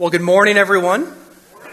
[0.00, 1.02] Well, good morning, everyone.
[1.02, 1.64] Uh,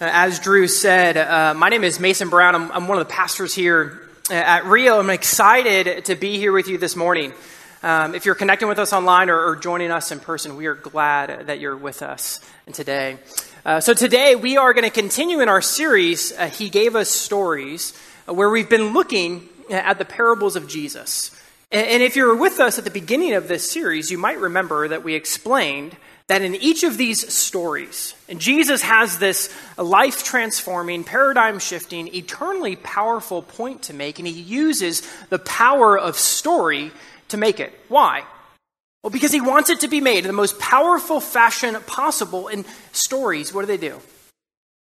[0.00, 2.54] as Drew said, uh, my name is Mason Brown.
[2.54, 4.98] I'm, I'm, one of the pastors here uh, at Rio.
[4.98, 7.34] I'm excited to be here with you this morning.
[7.82, 10.74] Um, if you're connecting with us online or, or, joining us in person, we are
[10.74, 12.40] glad that you're with us
[12.72, 13.18] today.
[13.62, 17.10] Uh, so, today we are going to continue in our series, uh, He Gave Us
[17.10, 21.30] Stories, where we've been looking at the parables of Jesus.
[21.70, 24.38] And, and if you were with us at the beginning of this series, you might
[24.38, 25.94] remember that we explained
[26.28, 32.76] that in each of these stories, and Jesus has this life transforming, paradigm shifting, eternally
[32.76, 36.92] powerful point to make, and he uses the power of story
[37.28, 37.78] to make it.
[37.88, 38.24] Why?
[39.02, 42.48] Well, because he wants it to be made in the most powerful fashion possible.
[42.48, 44.00] In stories, what do they do?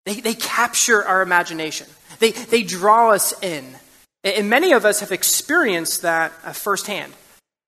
[0.05, 1.87] They, they capture our imagination,
[2.19, 3.65] they, they draw us in.
[4.23, 7.11] And many of us have experienced that uh, firsthand.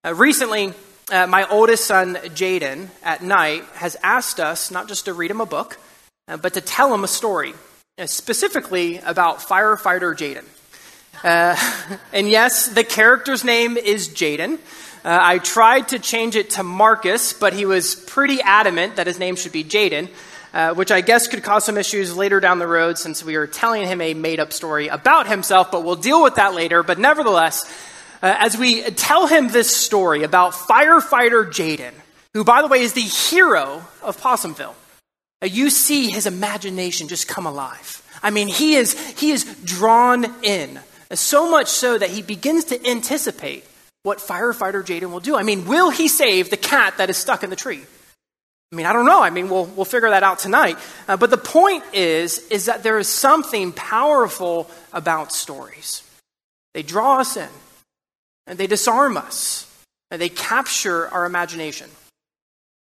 [0.05, 0.73] Uh, recently,
[1.11, 5.39] uh, my oldest son, Jaden, at night has asked us not just to read him
[5.39, 5.77] a book,
[6.27, 7.53] uh, but to tell him a story,
[7.99, 10.45] uh, specifically about firefighter Jaden.
[11.23, 14.55] Uh, and yes, the character's name is Jaden.
[15.03, 19.19] Uh, I tried to change it to Marcus, but he was pretty adamant that his
[19.19, 20.09] name should be Jaden.
[20.53, 23.45] Uh, which I guess could cause some issues later down the road since we are
[23.45, 26.81] telling him a made up story about himself, but we'll deal with that later.
[26.81, 27.65] But nevertheless,
[28.25, 31.93] uh, as we tell him this story about firefighter Jaden,
[32.33, 34.73] who, by the way, is the hero of Possumville.
[35.43, 38.01] Uh, you see his imagination just come alive.
[38.23, 40.79] I mean, he is, he is drawn in,
[41.11, 43.63] uh, so much so that he begins to anticipate
[44.01, 45.35] what firefighter Jaden will do.
[45.35, 47.83] I mean, will he save the cat that is stuck in the tree?
[48.71, 49.21] I mean, I don't know.
[49.21, 50.79] I mean, we'll, we'll figure that out tonight.
[51.07, 56.01] Uh, but the point is, is that there is something powerful about stories.
[56.73, 57.49] They draw us in.
[58.47, 59.65] And they disarm us,
[60.11, 61.89] and they capture our imagination.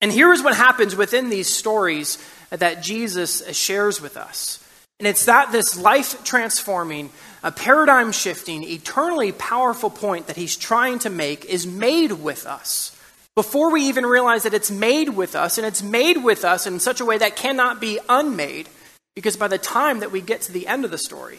[0.01, 2.19] And here is what happens within these stories
[2.51, 4.65] that Jesus shares with us.
[5.01, 7.11] And it's that this life transforming,
[7.43, 12.95] a paradigm shifting, eternally powerful point that he's trying to make is made with us.
[13.35, 16.81] Before we even realize that it's made with us, and it's made with us in
[16.81, 18.69] such a way that cannot be unmade,
[19.15, 21.39] because by the time that we get to the end of the story,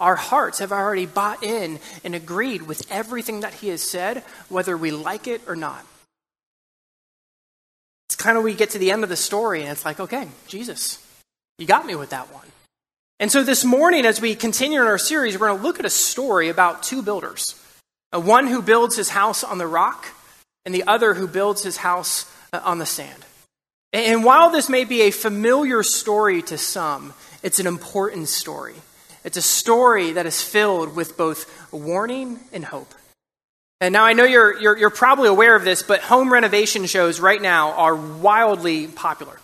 [0.00, 4.18] our hearts have already bought in and agreed with everything that he has said,
[4.48, 5.84] whether we like it or not.
[8.08, 10.28] It's kind of we get to the end of the story and it's like, okay,
[10.46, 11.04] Jesus,
[11.58, 12.46] you got me with that one.
[13.20, 15.86] And so this morning, as we continue in our series, we're going to look at
[15.86, 17.60] a story about two builders
[18.20, 20.06] one who builds his house on the rock,
[20.64, 23.24] and the other who builds his house uh, on the sand.
[23.92, 27.12] And while this may be a familiar story to some,
[27.42, 28.74] it's an important story.
[29.24, 32.94] It's a story that is filled with both warning and hope.
[33.80, 37.20] And now I know you're, you're, you're, probably aware of this, but home renovation shows
[37.20, 39.38] right now are wildly popular.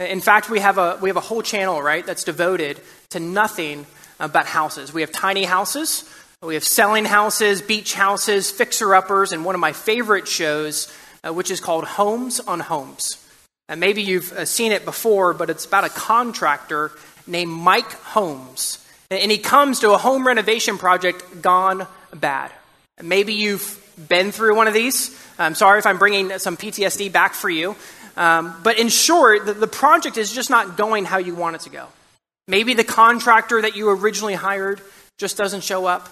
[0.00, 2.80] In fact, we have a, we have a whole channel, right, that's devoted
[3.10, 3.86] to nothing
[4.18, 4.92] but houses.
[4.92, 6.08] We have tiny houses,
[6.42, 10.92] we have selling houses, beach houses, fixer uppers, and one of my favorite shows,
[11.22, 13.24] uh, which is called Holmes on Homes.
[13.68, 16.92] And maybe you've uh, seen it before, but it's about a contractor
[17.26, 22.50] named Mike Holmes and he comes to a home renovation project gone bad.
[23.02, 25.18] Maybe you've been through one of these.
[25.38, 27.76] I'm sorry if I'm bringing some PTSD back for you.
[28.16, 31.62] Um, but in short, the, the project is just not going how you want it
[31.62, 31.88] to go.
[32.46, 34.80] Maybe the contractor that you originally hired
[35.18, 36.08] just doesn't show up.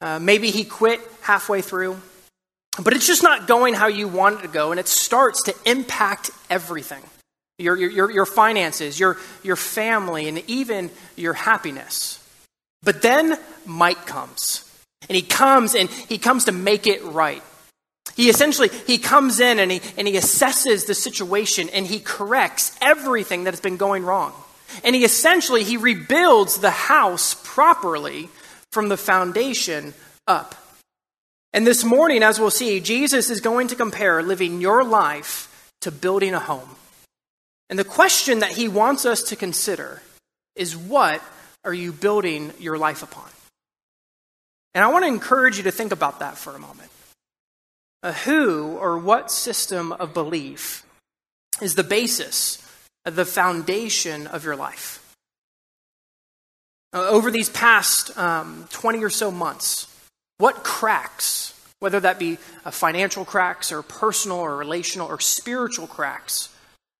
[0.00, 2.00] Uh, maybe he quit halfway through.
[2.80, 5.54] But it's just not going how you want it to go, and it starts to
[5.66, 7.02] impact everything
[7.58, 12.24] your, your, your finances, your, your family, and even your happiness.
[12.82, 13.36] But then
[13.66, 14.64] Mike comes.
[15.08, 17.42] And he comes and he comes to make it right.
[18.16, 22.76] He essentially he comes in and he and he assesses the situation and he corrects
[22.80, 24.32] everything that has been going wrong.
[24.82, 28.28] And he essentially he rebuilds the house properly
[28.72, 29.94] from the foundation
[30.26, 30.56] up.
[31.52, 35.92] And this morning as we'll see Jesus is going to compare living your life to
[35.92, 36.68] building a home.
[37.70, 40.02] And the question that he wants us to consider
[40.56, 41.22] is what
[41.64, 43.28] are you building your life upon?
[44.74, 46.90] And I want to encourage you to think about that for a moment.
[48.02, 50.84] Uh, who or what system of belief
[51.60, 52.64] is the basis,
[53.04, 55.04] the foundation of your life?
[56.94, 59.94] Uh, over these past um, 20 or so months,
[60.38, 66.48] what cracks, whether that be uh, financial cracks or personal or relational or spiritual cracks,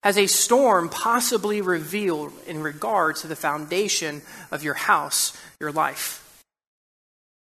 [0.03, 6.25] has a storm possibly revealed in regard to the foundation of your house, your life?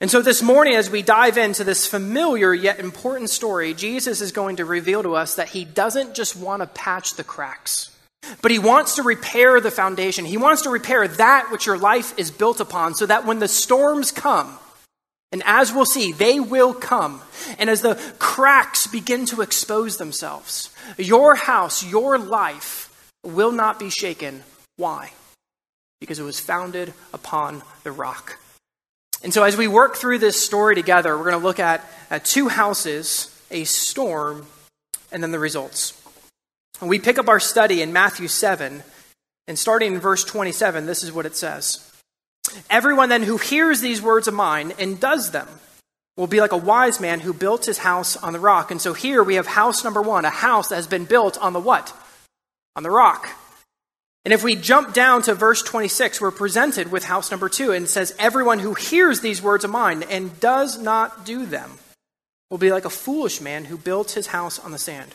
[0.00, 4.32] And so this morning, as we dive into this familiar yet important story, Jesus is
[4.32, 7.96] going to reveal to us that he doesn't just want to patch the cracks.
[8.40, 10.25] But he wants to repair the foundation.
[10.25, 13.48] He wants to repair that which your life is built upon so that when the
[13.48, 14.58] storms come,
[15.32, 17.23] and as we'll see, they will come,
[17.58, 20.69] and as the cracks begin to expose themselves,
[20.99, 24.43] your house, your life will not be shaken.
[24.76, 25.12] Why?
[26.00, 28.38] Because it was founded upon the rock.
[29.23, 32.26] And so, as we work through this story together, we're going to look at, at
[32.26, 34.46] two houses, a storm,
[35.11, 35.99] and then the results.
[36.81, 38.82] And we pick up our study in Matthew 7,
[39.49, 41.92] and starting in verse 27, this is what it says
[42.70, 45.49] Everyone then who hears these words of mine and does them
[46.16, 48.70] will be like a wise man who built his house on the rock.
[48.70, 51.52] And so here we have house number one, a house that has been built on
[51.52, 51.94] the what?
[52.76, 53.28] On the rock.
[54.25, 57.88] And if we jump down to verse 26, we're presented with house number two, and
[57.88, 61.72] says, Everyone who hears these words of mine and does not do them
[62.50, 65.12] will be like a foolish man who built his house on the sand.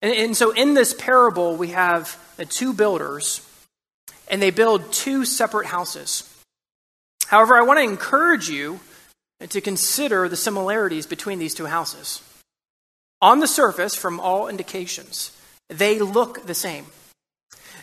[0.00, 3.46] And, and so in this parable, we have the two builders,
[4.28, 6.32] and they build two separate houses.
[7.28, 8.80] However, I want to encourage you
[9.40, 12.22] to consider the similarities between these two houses.
[13.20, 15.36] On the surface, from all indications,
[15.68, 16.86] they look the same.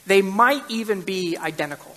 [0.06, 1.95] They might even be identical.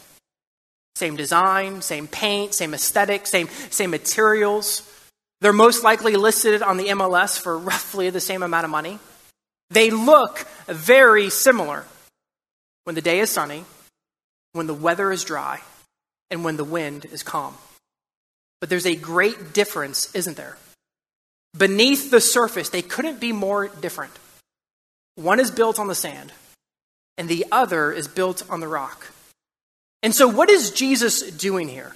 [0.94, 4.82] Same design, same paint, same aesthetic, same, same materials.
[5.40, 8.98] They're most likely listed on the MLS for roughly the same amount of money.
[9.70, 11.84] They look very similar
[12.84, 13.64] when the day is sunny,
[14.52, 15.60] when the weather is dry,
[16.30, 17.54] and when the wind is calm.
[18.60, 20.56] But there's a great difference, isn't there?
[21.56, 24.12] Beneath the surface, they couldn't be more different.
[25.16, 26.32] One is built on the sand,
[27.16, 29.12] and the other is built on the rock.
[30.02, 31.94] And so, what is Jesus doing here?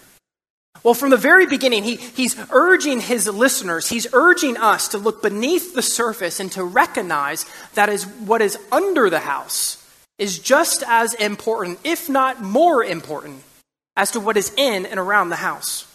[0.83, 5.23] Well, from the very beginning, he, he's urging his listeners, he's urging us to look
[5.23, 7.45] beneath the surface and to recognize
[7.75, 9.77] that is what is under the house
[10.17, 13.43] is just as important, if not more important,
[13.97, 15.87] as to what is in and around the house.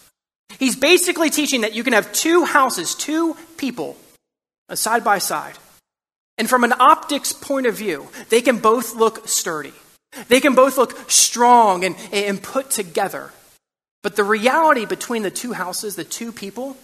[0.59, 3.97] He's basically teaching that you can have two houses, two people,
[4.69, 5.55] uh, side by side.
[6.37, 9.73] And from an optics point of view, they can both look sturdy.
[10.27, 13.31] They can both look strong and, and put together.
[14.03, 16.77] But the reality between the two houses, the two people,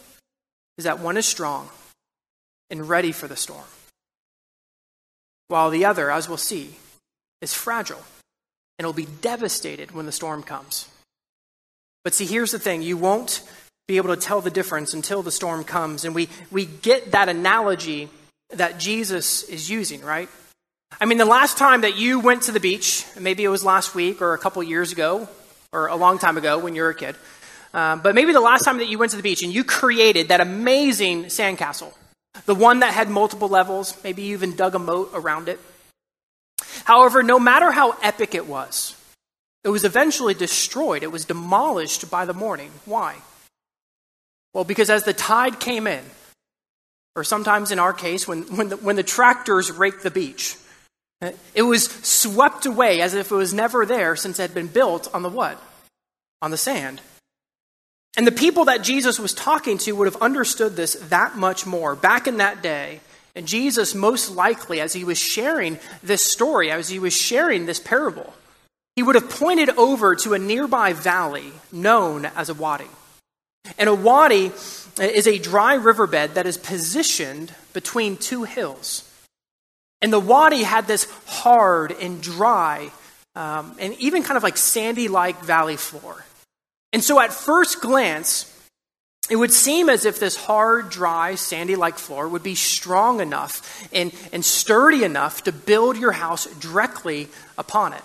[0.77, 1.69] is that one is strong
[2.69, 3.65] and ready for the storm,
[5.49, 6.75] while the other, as we'll see,
[7.41, 8.01] is fragile
[8.79, 10.87] and will be devastated when the storm comes.
[12.03, 13.41] But see, here's the thing you won't
[13.87, 16.05] be able to tell the difference until the storm comes.
[16.05, 18.09] And we, we get that analogy
[18.51, 20.29] that Jesus is using, right?
[20.99, 23.95] I mean, the last time that you went to the beach, maybe it was last
[23.95, 25.27] week or a couple years ago
[25.71, 27.15] or a long time ago when you were a kid,
[27.73, 30.27] um, but maybe the last time that you went to the beach and you created
[30.27, 31.93] that amazing sandcastle,
[32.45, 35.59] the one that had multiple levels, maybe you even dug a moat around it.
[36.83, 38.95] However, no matter how epic it was,
[39.63, 41.03] it was eventually destroyed.
[41.03, 42.71] It was demolished by the morning.
[42.85, 43.17] Why?
[44.53, 46.03] Well, because as the tide came in,
[47.15, 50.55] or sometimes in our case, when, when, the, when the tractors raked the beach,
[51.53, 55.13] it was swept away as if it was never there since it had been built
[55.13, 55.61] on the what?
[56.41, 57.01] On the sand.
[58.17, 61.95] And the people that Jesus was talking to would have understood this that much more.
[61.95, 62.99] Back in that day,
[63.35, 67.79] and Jesus, most likely, as he was sharing this story, as he was sharing this
[67.79, 68.33] parable,
[68.95, 72.89] he would have pointed over to a nearby valley known as a wadi.
[73.77, 74.51] And a wadi
[74.99, 79.07] is a dry riverbed that is positioned between two hills.
[80.01, 82.91] And the wadi had this hard and dry
[83.35, 86.25] um, and even kind of like sandy like valley floor.
[86.91, 88.47] And so at first glance,
[89.29, 93.87] it would seem as if this hard, dry, sandy like floor would be strong enough
[93.93, 98.03] and, and sturdy enough to build your house directly upon it.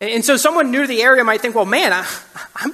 [0.00, 2.06] And so someone new to the area might think, well, man, I,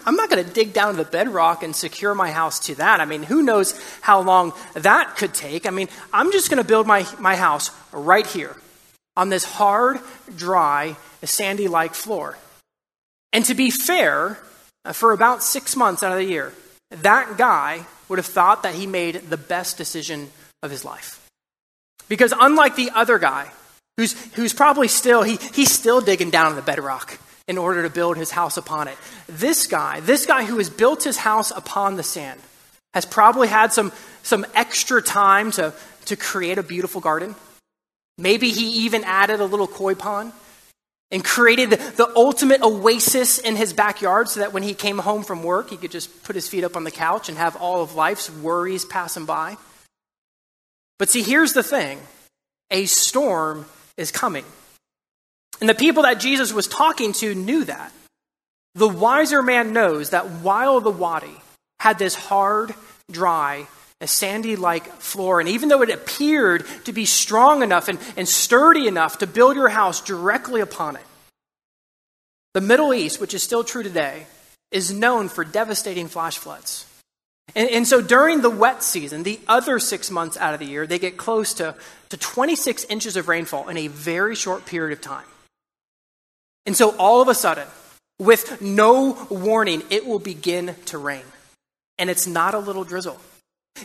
[0.06, 3.00] am not going to dig down to the bedrock and secure my house to that.
[3.00, 5.64] I mean, who knows how long that could take?
[5.64, 8.56] I mean, I'm just going to build my, my house right here
[9.16, 10.00] on this hard,
[10.34, 12.36] dry, sandy like floor.
[13.32, 14.38] And to be fair,
[14.84, 16.52] uh, for about six months out of the year,
[16.90, 21.20] that guy would have thought that he made the best decision of his life.
[22.08, 23.50] Because unlike the other guy
[23.96, 27.18] who's, who's probably still, he, he's still digging down in the bedrock
[27.48, 28.96] in order to build his house upon it.
[29.26, 32.40] This guy, this guy who has built his house upon the sand,
[32.94, 35.74] has probably had some, some extra time to,
[36.06, 37.34] to create a beautiful garden.
[38.18, 40.32] Maybe he even added a little koi pond
[41.10, 45.42] and created the ultimate oasis in his backyard so that when he came home from
[45.42, 47.94] work, he could just put his feet up on the couch and have all of
[47.94, 49.56] life's worries pass him by.
[50.98, 52.00] But see, here's the thing
[52.70, 54.44] a storm is coming.
[55.60, 57.92] And the people that Jesus was talking to knew that.
[58.74, 61.40] The wiser man knows that while the wadi
[61.80, 62.74] had this hard,
[63.10, 63.66] dry,
[64.00, 68.28] a sandy like floor, and even though it appeared to be strong enough and, and
[68.28, 71.04] sturdy enough to build your house directly upon it,
[72.54, 74.26] the Middle East, which is still true today,
[74.70, 76.86] is known for devastating flash floods.
[77.54, 80.86] And, and, so during the wet season, the other six months out of the year,
[80.86, 81.74] they get close to,
[82.08, 85.24] to 26 inches of rainfall in a very short period of time.
[86.64, 87.66] And so all of a sudden,
[88.18, 91.24] with no warning, it will begin to rain.
[91.98, 93.18] And it's not a little drizzle.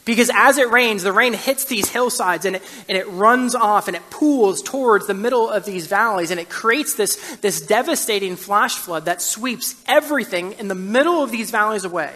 [0.06, 3.88] Because as it rains, the rain hits these hillsides and it, and it runs off
[3.88, 8.36] and it pools towards the middle of these valleys and it creates this, this devastating
[8.36, 12.14] flash flood that sweeps everything in the middle of these valleys away.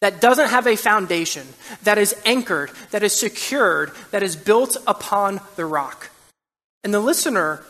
[0.00, 1.46] That doesn't have a foundation,
[1.82, 6.10] that is anchored, that is secured, that is built upon the rock.
[6.84, 7.64] And the listener,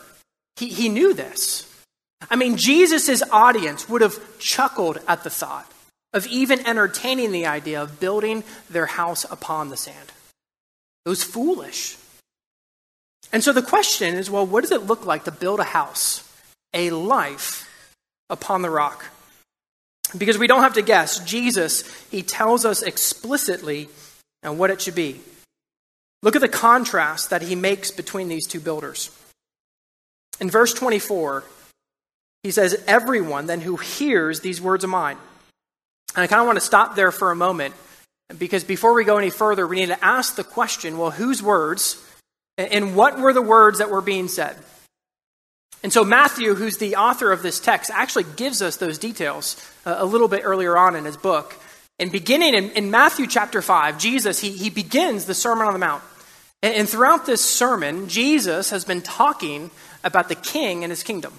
[0.57, 1.65] he, he knew this.
[2.29, 5.71] I mean, Jesus' audience would have chuckled at the thought
[6.13, 10.11] of even entertaining the idea of building their house upon the sand.
[11.05, 11.97] It was foolish.
[13.31, 16.27] And so the question is well, what does it look like to build a house,
[16.73, 17.65] a life
[18.29, 19.05] upon the rock?
[20.17, 21.19] Because we don't have to guess.
[21.19, 23.89] Jesus, he tells us explicitly
[24.41, 25.19] and what it should be.
[26.23, 29.09] Look at the contrast that he makes between these two builders.
[30.39, 31.43] In verse 24,
[32.43, 35.17] he says, Everyone then who hears these words of mine.
[36.15, 37.75] And I kind of want to stop there for a moment
[38.37, 42.03] because before we go any further, we need to ask the question well, whose words
[42.57, 44.57] and what were the words that were being said?
[45.81, 49.55] And so Matthew, who's the author of this text, actually gives us those details
[49.85, 51.55] uh, a little bit earlier on in his book.
[51.99, 55.79] And beginning in, in Matthew chapter 5, Jesus, he, he begins the Sermon on the
[55.79, 56.03] Mount.
[56.61, 59.71] And, and throughout this sermon, Jesus has been talking
[60.03, 61.33] about the king and his kingdom.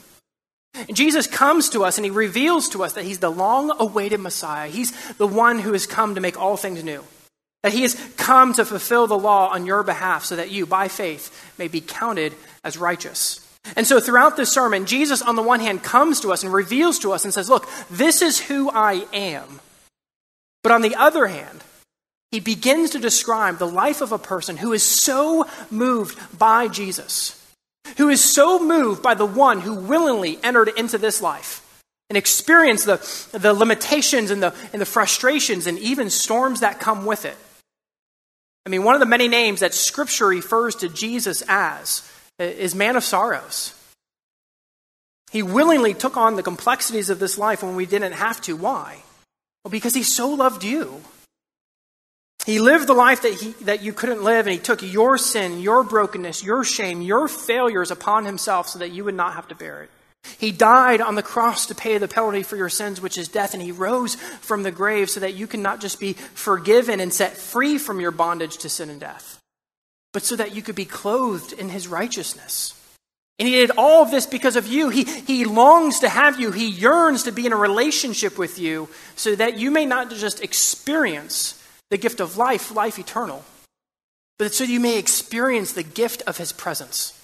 [0.74, 4.20] And Jesus comes to us and he reveals to us that he's the long awaited
[4.20, 4.70] Messiah.
[4.70, 7.04] He's the one who has come to make all things new.
[7.62, 10.88] That he has come to fulfill the law on your behalf so that you, by
[10.88, 13.46] faith, may be counted as righteous.
[13.76, 16.98] And so throughout this sermon, Jesus, on the one hand, comes to us and reveals
[17.00, 19.60] to us and says, Look, this is who I am.
[20.62, 21.62] But on the other hand,
[22.30, 27.40] he begins to describe the life of a person who is so moved by Jesus
[27.96, 31.66] who is so moved by the one who willingly entered into this life
[32.08, 37.04] and experienced the, the limitations and the, and the frustrations and even storms that come
[37.04, 37.36] with it.
[38.66, 42.09] I mean, one of the many names that Scripture refers to Jesus as
[42.44, 43.74] is man of sorrows.
[45.30, 48.56] He willingly took on the complexities of this life when we didn't have to.
[48.56, 49.02] Why?
[49.64, 51.02] Well, because he so loved you.
[52.46, 55.60] He lived the life that, he, that you couldn't live, and he took your sin,
[55.60, 59.54] your brokenness, your shame, your failures upon himself so that you would not have to
[59.54, 59.90] bear it.
[60.38, 63.54] He died on the cross to pay the penalty for your sins, which is death,
[63.54, 67.12] and he rose from the grave so that you can not just be forgiven and
[67.12, 69.39] set free from your bondage to sin and death,
[70.12, 72.74] but so that you could be clothed in his righteousness.
[73.38, 74.90] And he did all of this because of you.
[74.90, 76.50] He, he longs to have you.
[76.50, 80.42] He yearns to be in a relationship with you so that you may not just
[80.42, 81.56] experience
[81.88, 83.42] the gift of life, life eternal,
[84.38, 87.16] but so you may experience the gift of his presence.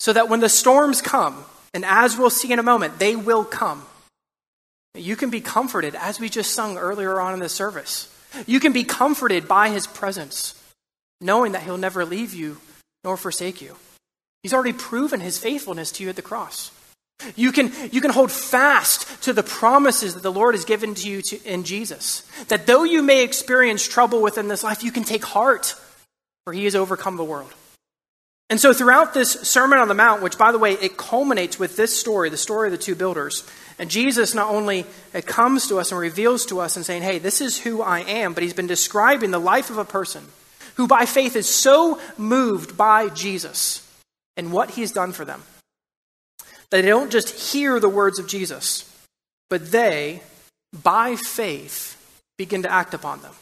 [0.00, 3.44] So that when the storms come, and as we'll see in a moment, they will
[3.44, 3.86] come,
[4.94, 8.12] you can be comforted, as we just sung earlier on in the service.
[8.46, 10.59] You can be comforted by his presence,
[11.20, 12.58] knowing that he'll never leave you
[13.04, 13.76] nor forsake you.
[14.42, 16.70] He's already proven his faithfulness to you at the cross.
[17.36, 21.08] You can, you can hold fast to the promises that the Lord has given to
[21.08, 22.22] you to, in Jesus.
[22.48, 25.74] That though you may experience trouble within this life, you can take heart,
[26.44, 27.52] for he has overcome the world.
[28.48, 31.76] And so, throughout this Sermon on the Mount, which, by the way, it culminates with
[31.76, 33.48] this story, the story of the two builders,
[33.78, 37.18] and Jesus not only uh, comes to us and reveals to us and saying, hey,
[37.18, 40.26] this is who I am, but he's been describing the life of a person
[40.76, 43.86] who, by faith, is so moved by Jesus
[44.36, 45.42] and what he's done for them
[46.70, 48.88] that they don't just hear the words of Jesus,
[49.48, 50.22] but they,
[50.82, 51.96] by faith,
[52.38, 53.32] begin to act upon them.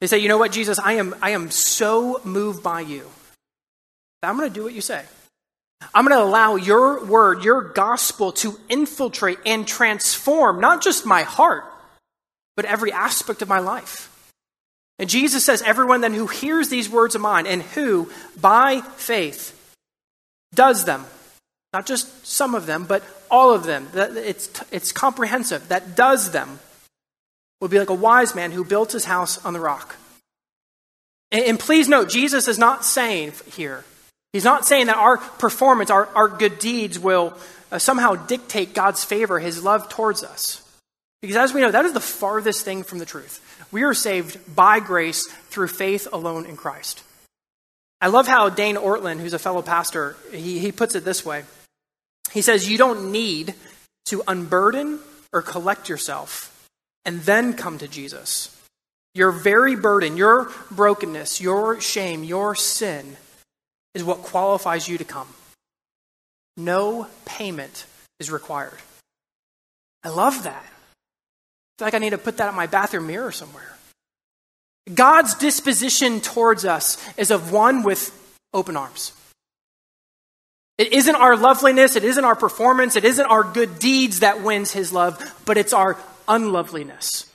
[0.00, 3.08] They say, You know what, Jesus, I am, I am so moved by you
[4.20, 5.04] that I'm going to do what you say.
[5.94, 11.22] I'm going to allow your word, your gospel to infiltrate and transform not just my
[11.22, 11.64] heart,
[12.56, 14.12] but every aspect of my life.
[14.98, 18.10] And Jesus says, Everyone then who hears these words of mine and who,
[18.40, 19.52] by faith,
[20.54, 21.04] does them,
[21.72, 23.88] not just some of them, but all of them.
[23.94, 25.68] It's, it's comprehensive.
[25.68, 26.58] That does them
[27.60, 29.96] will be like a wise man who built his house on the rock.
[31.32, 33.84] And, and please note, Jesus is not saying here,
[34.32, 37.32] He's not saying that our performance, our, our good deeds will
[37.72, 40.62] uh, somehow dictate God's favor, his love towards us.
[41.22, 43.40] Because as we know, that is the farthest thing from the truth.
[43.72, 47.02] We are saved by grace through faith alone in Christ.
[48.00, 51.44] I love how Dane Ortlund, who's a fellow pastor, he, he puts it this way.
[52.32, 53.54] He says, You don't need
[54.06, 55.00] to unburden
[55.32, 56.52] or collect yourself
[57.04, 58.52] and then come to Jesus.
[59.14, 63.16] Your very burden, your brokenness, your shame, your sin
[63.94, 65.28] is what qualifies you to come.
[66.56, 67.86] No payment
[68.20, 68.78] is required.
[70.04, 70.64] I love that.
[71.76, 73.76] I feel like I need to put that on my bathroom mirror somewhere.
[74.94, 78.12] God's disposition towards us is of one with
[78.54, 79.12] open arms.
[80.78, 84.72] It isn't our loveliness, it isn't our performance, it isn't our good deeds that wins
[84.72, 87.30] his love, but it's our unloveliness.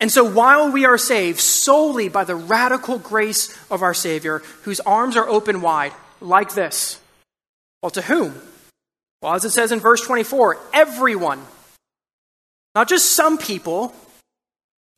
[0.00, 4.80] And so while we are saved solely by the radical grace of our Savior, whose
[4.80, 7.00] arms are open wide, like this,
[7.82, 8.34] well, to whom?
[9.22, 11.40] Well, as it says in verse 24, everyone.
[12.76, 13.94] Not just some people,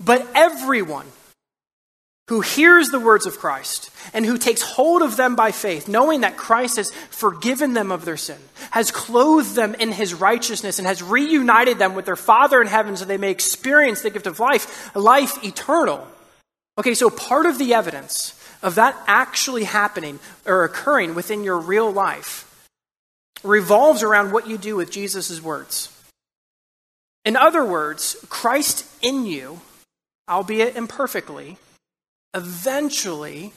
[0.01, 1.07] but everyone
[2.27, 6.23] who hears the words of Christ and who takes hold of them by faith, knowing
[6.23, 8.39] that Christ has forgiven them of their sin,
[8.73, 12.97] has clothed them in his righteousness, and has reunited them with their Father in heaven
[12.97, 16.05] so they may experience the gift of life, life eternal.
[16.79, 21.93] Okay, so part of the evidence of that actually happening or occurring within your real
[21.93, 22.45] life
[23.45, 25.95] revolves around what you do with Jesus' words.
[27.25, 29.61] In other words, Christ in you,
[30.29, 31.59] albeit imperfectly,
[32.35, 33.53] eventually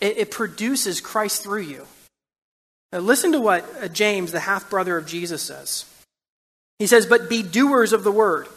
[0.00, 1.86] it, it produces Christ through you.
[2.92, 5.84] Now, listen to what uh, James, the half brother of Jesus, says.
[6.78, 8.48] He says, But be doers of the word,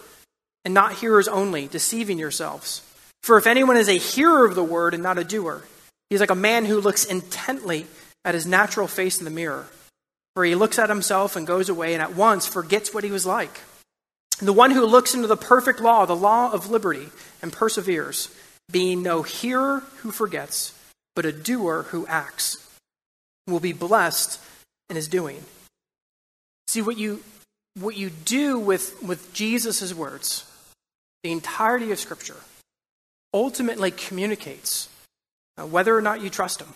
[0.63, 2.81] and not hearers only, deceiving yourselves.
[3.24, 5.63] For if anyone is a hearer of the word and not a doer,
[6.10, 7.88] he's like a man who looks intently
[8.24, 9.67] at his natural face in the mirror.
[10.36, 13.25] For he looks at himself and goes away and at once forgets what he was
[13.25, 13.60] like.
[14.41, 17.09] The one who looks into the perfect law, the law of liberty,
[17.42, 18.33] and perseveres,
[18.72, 20.74] being no hearer who forgets,
[21.16, 22.57] but a doer who acts,
[23.48, 24.42] will be blessed
[24.89, 25.44] in his doing.
[26.68, 27.24] See, what you,
[27.75, 30.46] what you do with, with Jesus' words,
[31.24, 32.37] the entirety of Scripture,
[33.33, 34.89] ultimately communicates
[35.57, 36.70] uh, whether or not you trust him.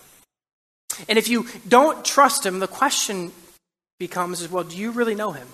[1.09, 3.31] And if you don't trust him, the question
[3.99, 5.47] becomes is well, do you really know him?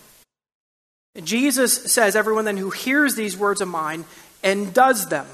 [1.24, 4.06] Jesus says, Everyone then who hears these words of mine
[4.44, 5.28] and does them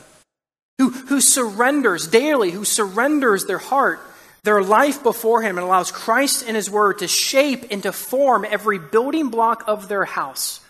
[0.77, 3.99] who, who surrenders daily, who surrenders their heart,
[4.43, 8.45] their life before Him, and allows Christ and His Word to shape and to form
[8.47, 10.61] every building block of their house,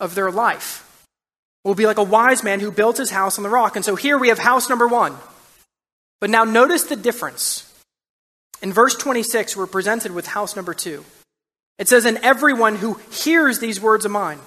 [0.00, 0.80] of their life.
[1.64, 3.74] Will be like a wise man who built his house on the rock.
[3.74, 5.16] And so here we have house number one.
[6.20, 7.72] But now notice the difference.
[8.60, 11.06] In verse 26, we're presented with house number two.
[11.78, 14.38] It says, And everyone who hears these words of mine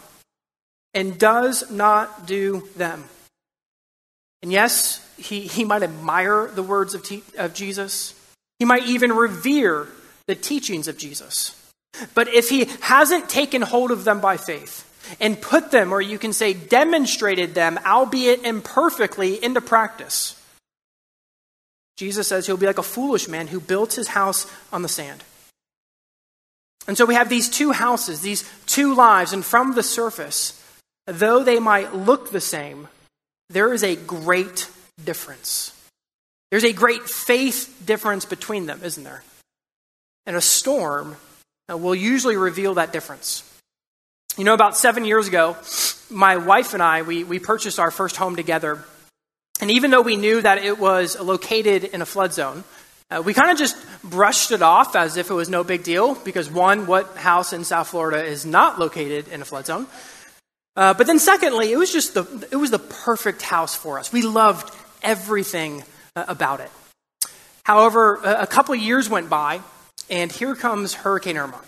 [0.94, 3.04] and does not do them.
[4.42, 8.14] And yes, he, he might admire the words of, te- of Jesus.
[8.60, 9.88] He might even revere
[10.28, 11.54] the teachings of Jesus.
[12.14, 14.84] But if he hasn't taken hold of them by faith
[15.20, 20.34] and put them, or you can say demonstrated them, albeit imperfectly, into practice,
[21.96, 25.24] Jesus says he'll be like a foolish man who built his house on the sand.
[26.88, 30.54] And so we have these two houses, these two lives, and from the surface,
[31.06, 32.88] though they might look the same,
[33.50, 34.70] there is a great
[35.04, 35.74] difference.
[36.50, 39.24] There's a great faith difference between them, isn't there?
[40.26, 41.18] And a storm
[41.70, 43.44] uh, will usually reveal that difference.
[44.38, 45.58] You know, about seven years ago,
[46.10, 48.84] my wife and I, we, we purchased our first home together.
[49.60, 52.64] And even though we knew that it was located in a flood zone,
[53.10, 56.16] uh, we kind of just brushed it off as if it was no big deal
[56.16, 59.88] because, one, what house in South Florida is not located in a flood zone?
[60.76, 64.12] Uh, but then, secondly, it was just the, it was the perfect house for us.
[64.12, 65.84] We loved everything
[66.16, 66.70] uh, about it.
[67.64, 69.60] However, a couple years went by,
[70.10, 71.60] and here comes Hurricane Irma.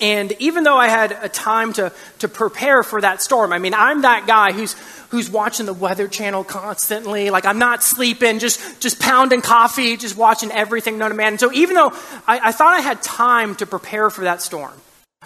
[0.00, 3.74] And even though I had a time to, to prepare for that storm, I mean,
[3.74, 4.74] I'm that guy who's,
[5.10, 7.28] who's watching the Weather Channel constantly.
[7.28, 11.34] Like, I'm not sleeping, just, just pounding coffee, just watching everything known to man.
[11.34, 11.92] And so, even though
[12.26, 14.72] I, I thought I had time to prepare for that storm,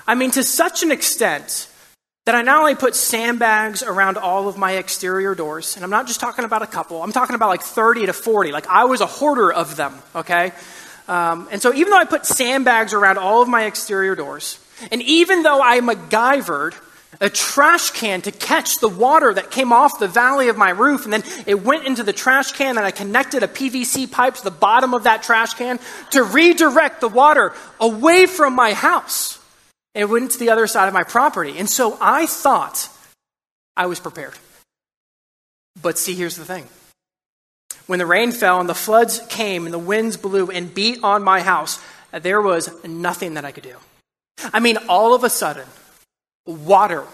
[0.06, 1.68] I mean, to such an extent
[2.26, 6.06] that I not only put sandbags around all of my exterior doors, and I'm not
[6.06, 8.50] just talking about a couple, I'm talking about like 30 to 40.
[8.50, 10.52] Like I was a hoarder of them, okay?
[11.06, 14.58] Um, and so even though I put sandbags around all of my exterior doors,
[14.90, 16.74] and even though I MacGyvered
[17.20, 21.04] a trash can to catch the water that came off the valley of my roof.
[21.04, 24.44] And then it went into the trash can, and I connected a PVC pipe to
[24.44, 25.78] the bottom of that trash can
[26.10, 29.38] to redirect the water away from my house.
[29.94, 31.58] It went to the other side of my property.
[31.58, 32.88] And so I thought
[33.76, 34.34] I was prepared.
[35.80, 36.66] But see, here's the thing.
[37.87, 41.22] When the rain fell and the floods came and the winds blew and beat on
[41.22, 41.80] my house,
[42.12, 43.76] there was nothing that I could do.
[44.53, 45.66] I mean, all of a sudden,
[46.47, 47.05] water.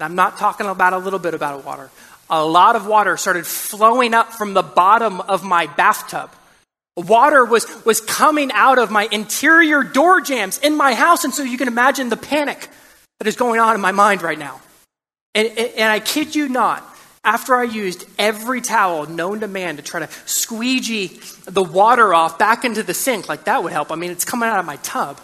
[0.00, 1.90] I'm not talking about a little bit about water.
[2.30, 6.30] A lot of water started flowing up from the bottom of my bathtub.
[6.96, 11.24] Water was, was coming out of my interior door jambs in my house.
[11.24, 12.68] And so you can imagine the panic
[13.18, 14.60] that is going on in my mind right now.
[15.34, 16.84] And, and I kid you not,
[17.24, 22.38] after I used every towel known to man to try to squeegee the water off
[22.38, 23.90] back into the sink, like that would help.
[23.90, 25.20] I mean, it's coming out of my tub.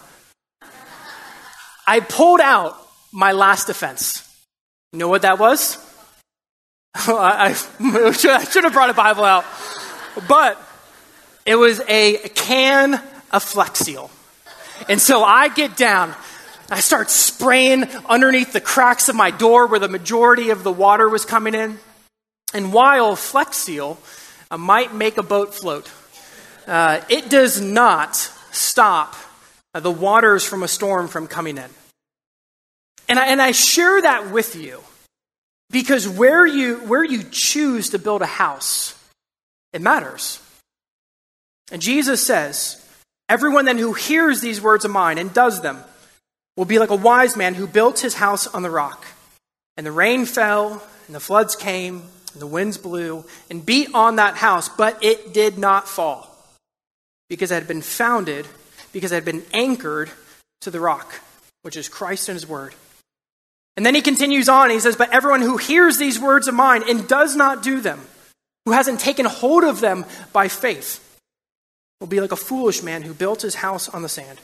[1.87, 2.77] I pulled out
[3.13, 4.23] my last defense.
[4.93, 5.79] You know what that was?
[6.95, 9.45] I, I, should have brought a Bible out.
[10.29, 10.61] But
[11.45, 12.95] it was a can
[13.33, 14.11] of Flex Seal.
[14.89, 16.15] And so I get down.
[16.71, 21.09] I start spraying underneath the cracks of my door where the majority of the water
[21.09, 21.79] was coming in.
[22.55, 23.99] And while Flex Seal
[24.51, 25.91] uh, might make a boat float,
[26.67, 29.17] uh, it does not stop
[29.75, 31.71] uh, the waters from a storm from coming in.
[33.09, 34.81] And I, and I share that with you
[35.71, 38.99] because where you, where you choose to build a house,
[39.73, 40.41] it matters.
[41.73, 42.81] And Jesus says,
[43.29, 45.83] Everyone then who hears these words of mine and does them
[46.57, 49.05] will be like a wise man who built his house on the rock.
[49.77, 54.17] And the rain fell, and the floods came, and the winds blew, and beat on
[54.17, 56.29] that house, but it did not fall,
[57.29, 58.47] because it had been founded,
[58.95, 60.11] because had been anchored
[60.63, 61.21] to the rock,
[61.61, 62.75] which is Christ and his word.
[63.77, 66.85] And then he continues on, he says, But everyone who hears these words of mine
[66.89, 68.01] and does not do them,
[68.65, 71.01] who hasn't taken hold of them by faith,
[72.01, 74.41] will be like a foolish man who built his house on the sand.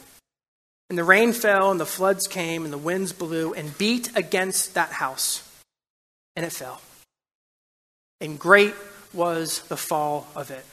[0.90, 4.74] And the rain fell, and the floods came, and the winds blew and beat against
[4.74, 5.48] that house,
[6.34, 6.82] and it fell.
[8.20, 8.74] And great
[9.12, 10.66] was the fall of it.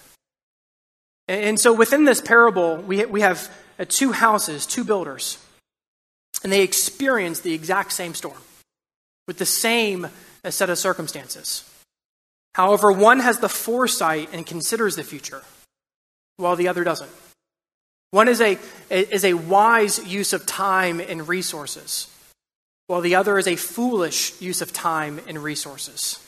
[1.27, 5.37] And so within this parable, we, we have uh, two houses, two builders,
[6.43, 8.37] and they experience the exact same storm
[9.27, 10.07] with the same
[10.49, 11.63] set of circumstances.
[12.55, 15.43] However, one has the foresight and considers the future,
[16.37, 17.11] while the other doesn't.
[18.11, 18.57] One is a,
[18.89, 22.07] is a wise use of time and resources,
[22.87, 26.19] while the other is a foolish use of time and resources.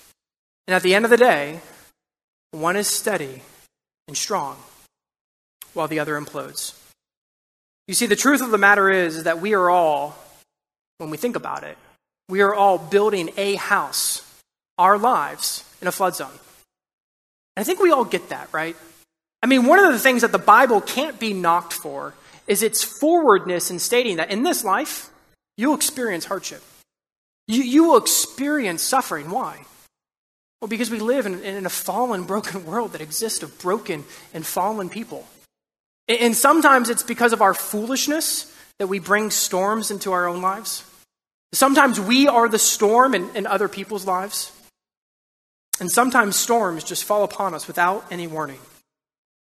[0.67, 1.61] And at the end of the day,
[2.51, 3.41] one is steady
[4.07, 4.57] and strong,
[5.73, 6.78] while the other implodes.
[7.89, 10.15] You see, the truth of the matter is, is that we are all,
[10.99, 11.75] when we think about it,
[12.29, 14.21] we are all building a house,
[14.77, 16.29] our lives, in a flood zone.
[16.29, 18.75] And I think we all get that, right?
[19.41, 22.13] I mean, one of the things that the Bible can't be knocked for
[22.45, 25.09] is its forwardness in stating that in this life,
[25.57, 26.61] you'll experience hardship.
[27.47, 29.31] You, you will experience suffering.
[29.31, 29.65] Why?
[30.61, 34.45] Well, because we live in, in a fallen, broken world that exists of broken and
[34.45, 35.25] fallen people.
[36.09, 40.83] And sometimes it's because of our foolishness that we bring storms into our own lives.
[41.53, 44.51] Sometimes we are the storm in, in other people's lives.
[45.79, 48.59] And sometimes storms just fall upon us without any warning.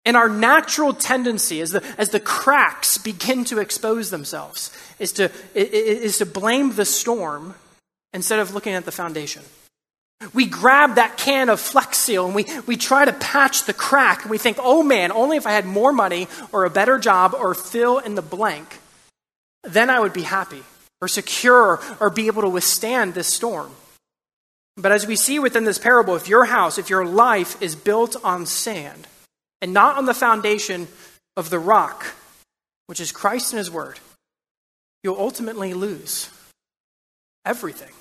[0.06, 5.32] And our natural tendency, as the, as the cracks begin to expose themselves, is to,
[5.54, 7.54] is to blame the storm
[8.14, 9.44] instead of looking at the foundation.
[10.34, 14.24] We grab that can of Flex Seal and we, we try to patch the crack
[14.24, 17.34] and we think, oh man, only if I had more money or a better job
[17.34, 18.80] or fill in the blank,
[19.64, 20.64] then I would be happy
[21.02, 23.72] or secure or be able to withstand this storm.
[24.76, 28.16] But as we see within this parable, if your house, if your life is built
[28.24, 29.08] on sand
[29.62, 30.88] and not on the foundation
[31.38, 32.06] of the rock,
[32.88, 34.00] which is Christ and His Word,
[35.04, 36.30] you'll ultimately lose
[37.46, 37.92] everything.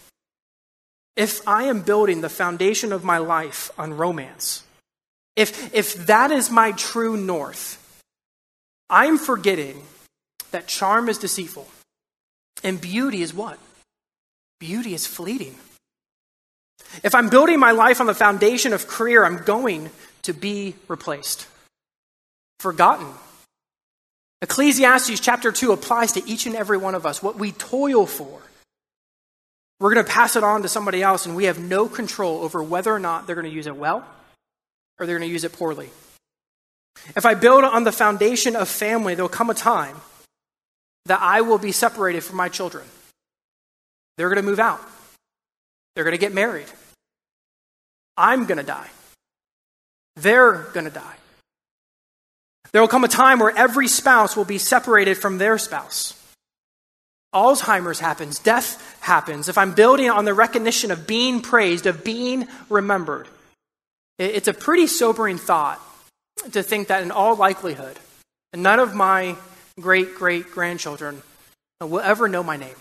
[1.18, 4.62] If I am building the foundation of my life on romance,
[5.34, 7.84] if, if that is my true north,
[8.88, 9.82] I'm forgetting
[10.52, 11.66] that charm is deceitful
[12.62, 13.58] and beauty is what?
[14.60, 15.56] Beauty is fleeting.
[17.02, 19.90] If I'm building my life on the foundation of career, I'm going
[20.22, 21.48] to be replaced,
[22.60, 23.08] forgotten.
[24.40, 27.20] Ecclesiastes chapter 2 applies to each and every one of us.
[27.20, 28.40] What we toil for,
[29.80, 32.62] we're going to pass it on to somebody else, and we have no control over
[32.62, 34.04] whether or not they're going to use it well
[34.98, 35.88] or they're going to use it poorly.
[37.14, 39.96] If I build on the foundation of family, there'll come a time
[41.06, 42.84] that I will be separated from my children.
[44.16, 44.80] They're going to move out.
[45.94, 46.66] They're going to get married.
[48.16, 48.90] I'm going to die.
[50.16, 51.14] They're going to die.
[52.72, 56.17] There will come a time where every spouse will be separated from their spouse.
[57.34, 59.48] Alzheimer's happens, death happens.
[59.48, 63.28] If I'm building on the recognition of being praised, of being remembered,
[64.18, 65.80] it's a pretty sobering thought
[66.52, 67.98] to think that in all likelihood,
[68.54, 69.36] none of my
[69.78, 71.22] great great grandchildren
[71.80, 72.76] will ever know my name,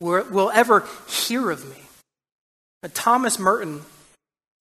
[0.00, 1.82] will ever hear of me.
[2.94, 3.82] Thomas Merton,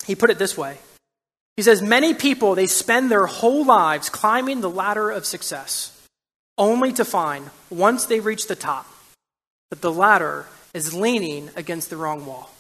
[0.05, 0.77] he put it this way
[1.57, 5.91] he says, Many people, they spend their whole lives climbing the ladder of success,
[6.57, 8.87] only to find, once they reach the top,
[9.69, 12.51] that the ladder is leaning against the wrong wall.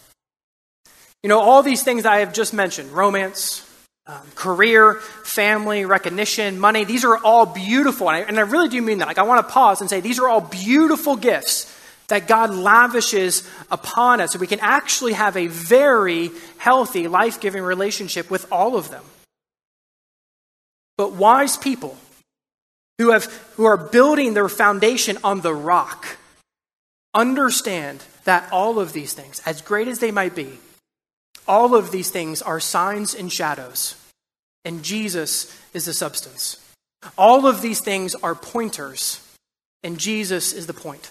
[1.23, 3.67] You know, all these things I have just mentioned romance,
[4.07, 8.09] um, career, family, recognition, money these are all beautiful.
[8.09, 9.07] And I, and I really do mean that.
[9.07, 11.77] Like, I want to pause and say these are all beautiful gifts
[12.07, 14.33] that God lavishes upon us.
[14.33, 19.03] So we can actually have a very healthy, life giving relationship with all of them.
[20.97, 21.97] But wise people
[23.01, 26.17] who, have, who are building their foundation on the rock
[27.13, 30.59] understand that all of these things, as great as they might be,
[31.47, 33.95] all of these things are signs and shadows,
[34.63, 36.57] and Jesus is the substance.
[37.17, 39.19] All of these things are pointers,
[39.83, 41.09] and Jesus is the point.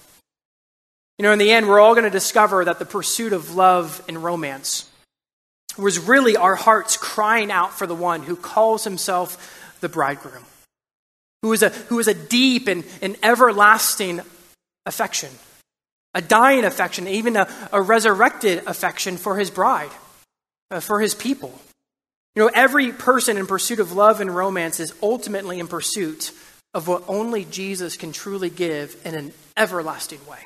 [1.19, 4.03] You know, in the end, we're all going to discover that the pursuit of love
[4.09, 4.89] and romance
[5.77, 10.45] was really our hearts crying out for the one who calls himself the bridegroom,
[11.43, 14.21] who is a, who is a deep and, and everlasting
[14.87, 15.31] affection,
[16.15, 19.91] a dying affection, even a, a resurrected affection for his bride,
[20.71, 21.59] uh, for his people.
[22.37, 26.33] You know, every person in pursuit of love and romance is ultimately in pursuit
[26.75, 30.39] of what only Jesus can truly give in an everlasting way.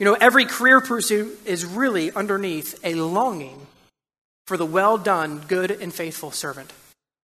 [0.00, 3.66] You know, every career pursuit is really underneath a longing
[4.46, 6.72] for the well done, good, and faithful servant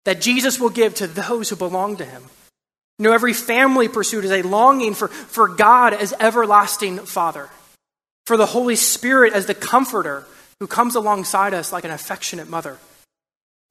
[0.06, 2.24] that Jesus will give to those who belong to him.
[2.98, 7.50] You know, every family pursuit is a longing for, for God as everlasting Father,
[8.26, 10.26] for the Holy Spirit as the comforter
[10.60, 12.78] who comes alongside us like an affectionate mother.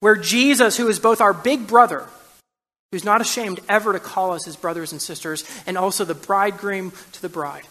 [0.01, 2.07] Where Jesus, who is both our big brother,
[2.91, 6.93] who's not ashamed ever to call us his brothers and sisters, and also the bridegroom
[7.13, 7.65] to the bride.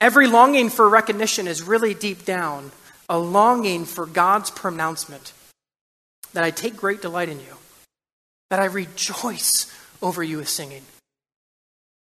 [0.00, 2.72] Every longing for recognition is really deep down
[3.08, 5.32] a longing for God's pronouncement
[6.32, 7.56] that I take great delight in you,
[8.50, 10.82] that I rejoice over you with singing,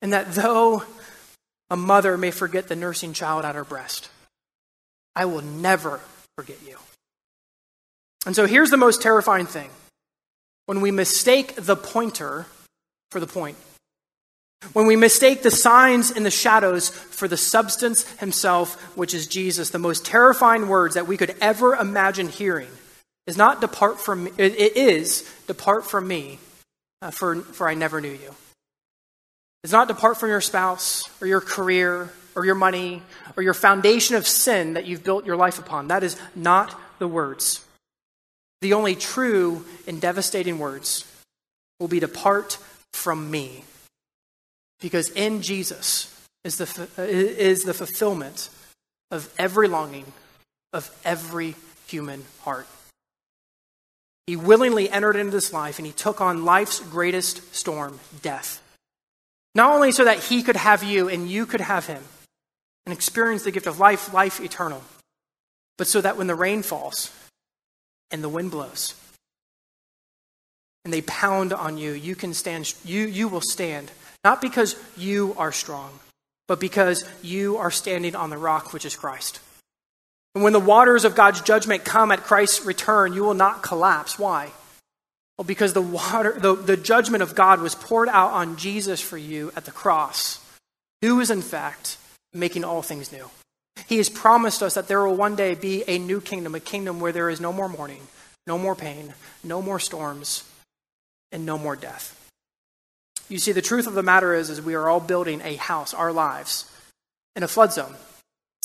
[0.02, 0.84] and that though
[1.70, 4.08] a mother may forget the nursing child at her breast,
[5.14, 6.00] I will never
[6.36, 6.76] forget you.
[8.26, 9.70] And so here's the most terrifying thing
[10.66, 12.46] when we mistake the pointer
[13.10, 13.56] for the point.
[14.72, 19.70] When we mistake the signs and the shadows for the substance himself, which is Jesus,
[19.70, 22.68] the most terrifying words that we could ever imagine hearing
[23.28, 26.38] is not depart from me, it is depart from me,
[27.02, 28.34] uh, for, for I never knew you.
[29.62, 33.02] It's not depart from your spouse or your career or your money
[33.36, 35.88] or your foundation of sin that you've built your life upon.
[35.88, 37.64] That is not the words.
[38.62, 41.04] The only true and devastating words
[41.78, 42.56] will be depart
[42.94, 43.62] from me.
[44.80, 48.48] Because in Jesus is the, is the fulfillment
[49.10, 50.06] of every longing
[50.72, 51.54] of every
[51.86, 52.66] human heart.
[54.28, 58.60] He willingly entered into this life and he took on life's greatest storm, death.
[59.54, 62.04] Not only so that he could have you and you could have him
[62.84, 64.82] and experience the gift of life, life eternal,
[65.78, 67.10] but so that when the rain falls
[68.10, 68.92] and the wind blows
[70.84, 73.90] and they pound on you, you can stand, you, you will stand
[74.24, 76.00] not because you are strong,
[76.46, 79.40] but because you are standing on the rock, which is Christ.
[80.34, 84.18] And when the waters of God's judgment come at Christ's return, you will not collapse.
[84.18, 84.52] Why?
[85.36, 89.16] Well, because the water, the, the judgment of God was poured out on Jesus for
[89.16, 90.44] you at the cross,
[91.00, 91.96] who is in fact
[92.32, 93.30] making all things new.
[93.86, 97.00] He has promised us that there will one day be a new kingdom, a kingdom
[97.00, 98.02] where there is no more mourning,
[98.46, 99.14] no more pain,
[99.44, 100.44] no more storms,
[101.30, 102.14] and no more death.
[103.28, 105.94] You see, the truth of the matter is, is we are all building a house,
[105.94, 106.70] our lives,
[107.36, 107.94] in a flood zone.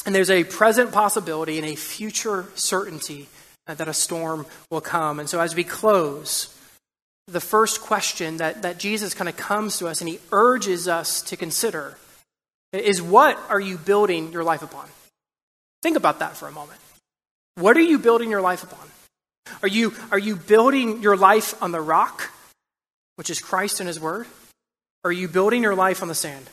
[0.05, 3.29] And there's a present possibility and a future certainty
[3.65, 5.19] that a storm will come.
[5.19, 6.53] And so as we close,
[7.27, 11.21] the first question that, that Jesus kind of comes to us and he urges us
[11.23, 11.97] to consider
[12.73, 14.87] is what are you building your life upon?
[15.81, 16.79] Think about that for a moment.
[17.55, 18.87] What are you building your life upon?
[19.61, 22.31] Are you, are you building your life on the rock,
[23.15, 24.25] which is Christ and his word?
[25.03, 26.49] Or are you building your life on the sand?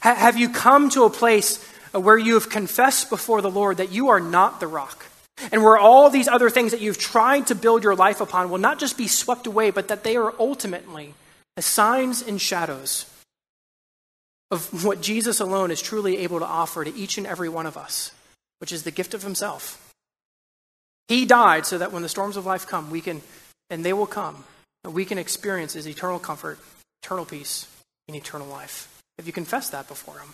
[0.00, 3.76] have you come to a place uh, Uh, where you have confessed before the Lord
[3.76, 5.06] that you are not the rock,
[5.52, 8.58] and where all these other things that you've tried to build your life upon will
[8.58, 11.14] not just be swept away, but that they are ultimately
[11.56, 13.06] as signs and shadows
[14.50, 17.76] of what Jesus alone is truly able to offer to each and every one of
[17.76, 18.12] us,
[18.58, 19.82] which is the gift of Himself.
[21.08, 23.22] He died so that when the storms of life come, we can,
[23.70, 24.44] and they will come,
[24.84, 26.58] we can experience His eternal comfort,
[27.02, 27.66] eternal peace,
[28.08, 29.02] and eternal life.
[29.18, 30.28] If you confess that before Him.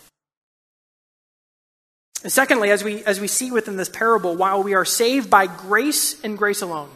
[2.24, 6.22] Secondly, as we, as we see within this parable, while we are saved by grace
[6.22, 6.90] and grace alone,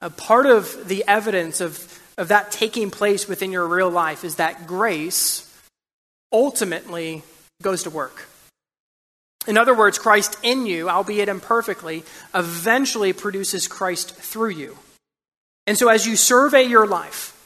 [0.00, 4.36] a part of the evidence of, of that taking place within your real life is
[4.36, 5.48] that grace
[6.32, 7.22] ultimately
[7.62, 8.28] goes to work.
[9.46, 14.78] In other words, Christ in you, albeit imperfectly, eventually produces Christ through you.
[15.66, 17.36] And so as you survey your life,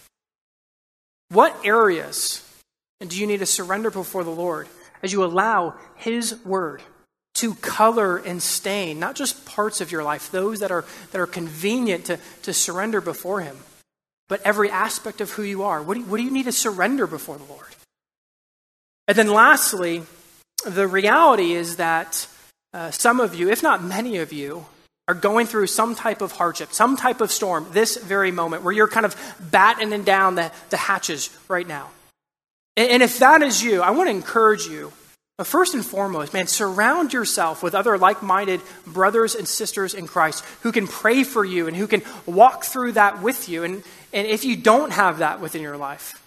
[1.31, 2.43] what areas
[3.01, 4.69] do you need to surrender before the Lord
[5.03, 6.83] as you allow His Word
[7.37, 11.27] to color and stain not just parts of your life, those that are, that are
[11.27, 13.57] convenient to, to surrender before Him,
[14.29, 15.83] but every aspect of who you are?
[15.83, 17.67] What do you, what do you need to surrender before the Lord?
[19.09, 20.03] And then lastly,
[20.67, 22.27] the reality is that
[22.73, 24.67] uh, some of you, if not many of you,
[25.09, 28.73] are going through some type of hardship, some type of storm this very moment where
[28.73, 31.89] you're kind of battening down the, the hatches right now.
[32.77, 34.93] And, if that is you, I want to encourage you.
[35.43, 40.45] First and foremost, man, surround yourself with other like minded brothers and sisters in Christ
[40.63, 43.63] who can pray for you and who can walk through that with you.
[43.63, 43.83] And,
[44.15, 46.23] and if you don't have that within your life,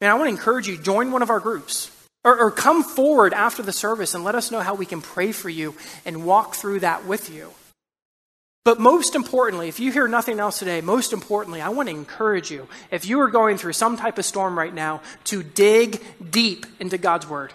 [0.00, 1.90] man, I want to encourage you, join one of our groups.
[2.22, 5.30] Or, or come forward after the service and let us know how we can pray
[5.30, 5.74] for you
[6.06, 7.52] and walk through that with you.
[8.64, 12.50] But most importantly, if you hear nothing else today, most importantly, I want to encourage
[12.50, 16.64] you, if you are going through some type of storm right now, to dig deep
[16.80, 17.52] into God's Word.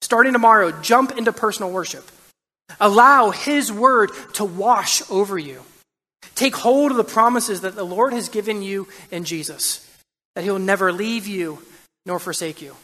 [0.00, 2.10] Starting tomorrow, jump into personal worship.
[2.80, 5.62] Allow His Word to wash over you.
[6.34, 9.88] Take hold of the promises that the Lord has given you in Jesus,
[10.34, 11.62] that He'll never leave you
[12.06, 12.74] nor forsake you.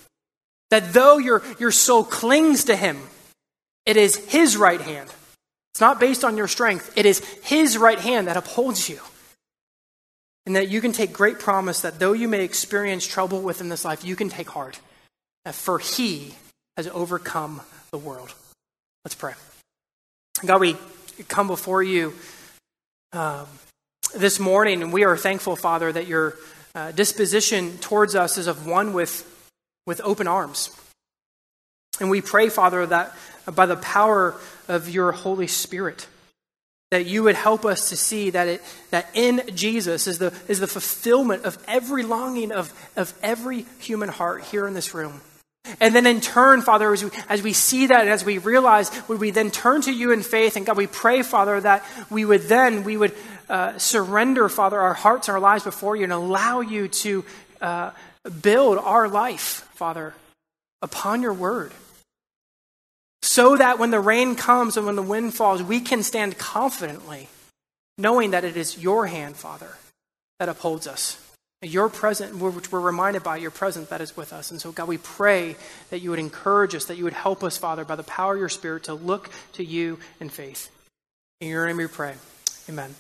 [0.71, 3.01] That though your, your soul clings to him,
[3.87, 5.09] it is his right hand.
[5.79, 8.99] It's not based on your strength, it is his right hand that upholds you.
[10.45, 13.85] And that you can take great promise that though you may experience trouble within this
[13.85, 14.81] life, you can take heart.
[15.45, 16.35] That for he
[16.77, 17.61] has overcome
[17.93, 18.35] the world.
[19.05, 19.35] Let's pray.
[20.45, 20.77] God, we
[21.29, 22.13] come before you
[23.13, 23.47] um,
[24.17, 26.35] this morning, and we are thankful, Father, that your
[26.75, 29.25] uh, disposition towards us is of one with
[29.87, 30.77] with open arms.
[32.01, 33.15] And we pray, Father, that
[33.55, 34.35] by the power
[34.69, 36.07] of your Holy Spirit,
[36.91, 40.61] that you would help us to see that, it, that in Jesus is the, is
[40.61, 45.21] the fulfillment of every longing of, of every human heart here in this room.
[45.81, 48.91] And then in turn, Father, as we, as we see that and as we realize,
[49.07, 50.57] would we then turn to you in faith?
[50.57, 53.15] And God, we pray, Father, that we would then, we would
[53.51, 57.25] uh, surrender, Father, our hearts and our lives before you and allow you to
[57.61, 57.91] uh,
[58.41, 60.15] build our life, Father,
[60.81, 61.73] upon your word.
[63.39, 67.29] So that when the rain comes and when the wind falls, we can stand confidently,
[67.97, 69.77] knowing that it is your hand, Father,
[70.41, 71.25] that upholds us.
[71.63, 74.51] Your presence, which we're reminded by your presence that is with us.
[74.51, 75.55] And so, God, we pray
[75.91, 78.41] that you would encourage us, that you would help us, Father, by the power of
[78.41, 80.69] your Spirit to look to you in faith.
[81.41, 82.15] In your name we pray.
[82.69, 82.93] Amen.